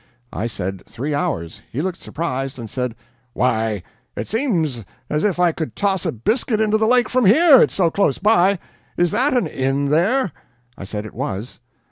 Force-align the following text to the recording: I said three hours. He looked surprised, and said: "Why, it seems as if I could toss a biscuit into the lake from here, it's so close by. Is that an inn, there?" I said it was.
I 0.33 0.47
said 0.47 0.83
three 0.87 1.13
hours. 1.13 1.61
He 1.71 1.83
looked 1.83 2.01
surprised, 2.01 2.57
and 2.57 2.67
said: 2.67 2.95
"Why, 3.33 3.83
it 4.15 4.27
seems 4.27 4.83
as 5.11 5.23
if 5.23 5.39
I 5.39 5.51
could 5.51 5.75
toss 5.75 6.07
a 6.07 6.11
biscuit 6.11 6.59
into 6.59 6.79
the 6.79 6.87
lake 6.87 7.07
from 7.07 7.27
here, 7.27 7.61
it's 7.61 7.75
so 7.75 7.91
close 7.91 8.17
by. 8.17 8.57
Is 8.97 9.11
that 9.11 9.35
an 9.37 9.45
inn, 9.45 9.89
there?" 9.89 10.31
I 10.75 10.85
said 10.85 11.05
it 11.05 11.13
was. 11.13 11.59